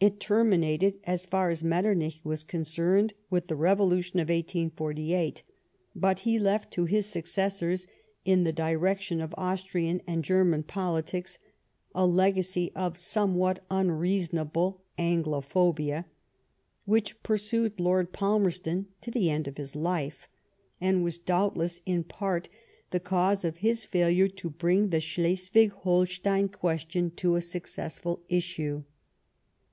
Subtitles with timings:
[0.00, 5.42] It terminated, as far as Metternioh was concerned, with the revolution of 1848;
[5.96, 7.88] but he left to his successors
[8.24, 11.40] in the direction of Austrian and German politics
[11.96, 16.04] a legacy of somewhat unreasonable Anglophobia,
[16.84, 20.28] which pursued Lord Palmerston to the end of his life,
[20.80, 22.48] and was doubtless in part
[22.92, 28.84] the cause of his failure to bring the Schleswig Holstein question to a successful issue.